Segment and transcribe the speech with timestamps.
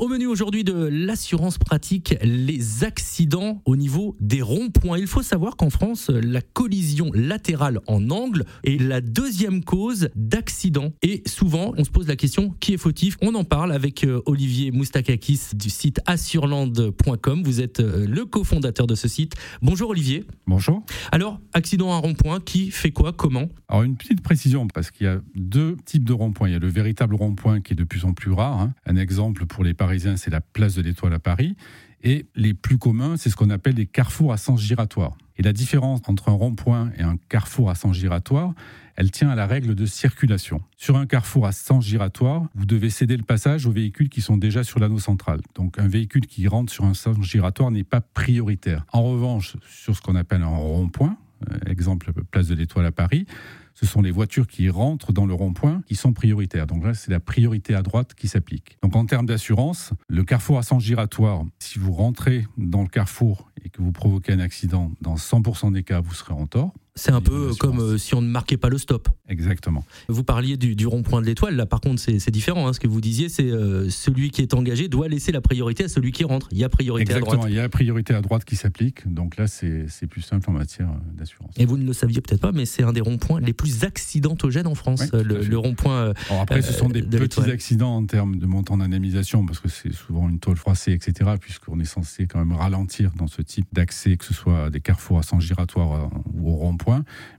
[0.00, 4.98] Au menu aujourd'hui de l'assurance pratique, les accidents au niveau des ronds-points.
[4.98, 10.92] Il faut savoir qu'en France, la collision latérale en angle est la deuxième cause d'accident.
[11.02, 13.16] Et souvent, on se pose la question qui est fautif?
[13.22, 17.42] On en parle avec euh, Olivier Moustakakis du site assurland.com.
[17.44, 19.34] Vous êtes euh, le cofondateur de ce site.
[19.62, 20.24] Bonjour Olivier.
[20.48, 20.82] Bonjour.
[21.12, 23.12] Alors, accident à rond-point, qui fait quoi?
[23.12, 23.48] Comment?
[23.68, 26.48] Alors, une petite précision, parce qu'il y a deux types de ronds-points.
[26.48, 28.60] Il y a le véritable rond-point qui est de plus en plus rare.
[28.60, 28.74] Hein.
[28.86, 31.56] Un exemple pour les Parisiens, c'est la place de l'Étoile à Paris.
[32.02, 35.18] Et les plus communs, c'est ce qu'on appelle des carrefours à sens giratoire.
[35.36, 38.54] Et la différence entre un rond-point et un carrefour à sens giratoire,
[38.96, 40.62] elle tient à la règle de circulation.
[40.78, 44.38] Sur un carrefour à sens giratoire, vous devez céder le passage aux véhicules qui sont
[44.38, 45.40] déjà sur l'anneau central.
[45.54, 48.86] Donc un véhicule qui rentre sur un sens giratoire n'est pas prioritaire.
[48.90, 51.18] En revanche, sur ce qu'on appelle un rond-point,
[51.66, 53.26] exemple place de l'Étoile à Paris,
[53.74, 56.66] ce sont les voitures qui rentrent dans le rond-point qui sont prioritaires.
[56.66, 58.78] Donc là, c'est la priorité à droite qui s'applique.
[58.82, 63.50] Donc en termes d'assurance, le carrefour à sens giratoire, si vous rentrez dans le carrefour
[63.64, 66.72] et que vous provoquez un accident, dans 100% des cas, vous serez en tort.
[66.96, 69.08] C'est un peu comme euh, si on ne marquait pas le stop.
[69.28, 69.84] Exactement.
[70.06, 71.56] Vous parliez du, rond-point de l'étoile.
[71.56, 72.68] Là, par contre, c'est différent.
[72.68, 72.72] Hein.
[72.72, 75.88] Ce que vous disiez, c'est euh, celui qui est engagé doit laisser la priorité à
[75.88, 76.46] celui qui rentre.
[76.52, 77.40] Il y a priorité à droite.
[77.48, 79.06] Il y a priorité à droite qui s'appliche.
[79.06, 81.50] Donc là, c'est plus simple en matière euh, d'assurance.
[81.56, 84.68] Et vous ne le saviez peut-être pas, mais c'est un des ronds-points les plus accidentogènes
[84.68, 85.10] en France.
[85.12, 86.12] le, rond-point.
[86.30, 90.28] après, ce sont des petits accidents en termes de montant d'indemnisation, parce que c'est souvent
[90.28, 91.32] une tôle froissée, etc.
[91.40, 95.18] Puisqu'on est censé quand même ralentir dans ce type d'accès, que ce soit des carrefours
[95.18, 96.83] à sens giratoire ou au rond-point.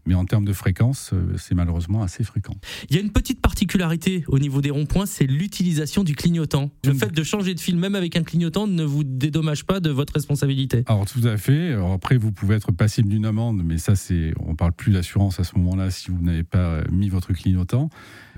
[0.06, 2.56] Mais en termes de fréquence, euh, c'est malheureusement assez fréquent.
[2.90, 6.70] Il y a une petite particularité au niveau des ronds-points, c'est l'utilisation du clignotant.
[6.84, 9.90] Le fait de changer de fil, même avec un clignotant, ne vous dédommage pas de
[9.90, 10.84] votre responsabilité.
[10.88, 11.74] Alors tout à fait.
[11.74, 15.40] Alors, après, vous pouvez être passible d'une amende, mais ça, c'est, on parle plus d'assurance
[15.40, 17.90] à ce moment-là si vous n'avez pas mis votre clignotant.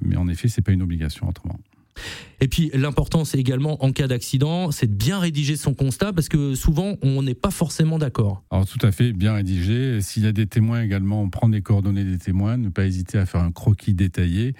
[0.01, 1.59] Mais en effet, c'est pas une obligation autrement.
[2.39, 6.29] Et puis l'important, c'est également en cas d'accident, c'est de bien rédiger son constat parce
[6.29, 8.43] que souvent on n'est pas forcément d'accord.
[8.51, 10.01] Alors tout à fait, bien rédigé.
[10.01, 13.25] S'il y a des témoins également, prendre les coordonnées des témoins, ne pas hésiter à
[13.25, 14.53] faire un croquis détaillé.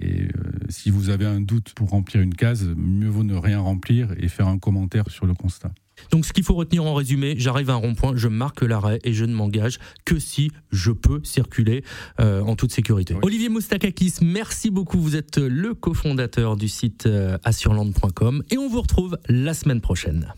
[0.00, 0.28] Et euh,
[0.68, 4.28] si vous avez un doute pour remplir une case, mieux vaut ne rien remplir et
[4.28, 5.72] faire un commentaire sur le constat.
[6.10, 9.12] Donc ce qu'il faut retenir en résumé, j'arrive à un rond-point, je marque l'arrêt et
[9.12, 11.84] je ne m'engage que si je peux circuler
[12.20, 13.14] euh, en toute sécurité.
[13.22, 14.98] Olivier Moustakakis, merci beaucoup.
[14.98, 20.32] Vous êtes le cofondateur du site euh, assurland.com et on vous retrouve la semaine prochaine.